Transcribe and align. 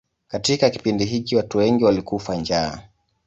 Katika 0.27 0.69
kipindi 0.69 1.05
hiki 1.05 1.35
watu 1.35 1.57
wengi 1.57 1.83
walikufa 1.83 2.35
njaa. 2.35 2.79